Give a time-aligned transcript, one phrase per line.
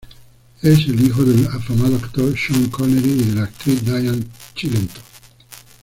[0.63, 4.23] Es el hijo del afamado actor Sean Connery y de la actriz Diane
[4.57, 4.99] Cilento.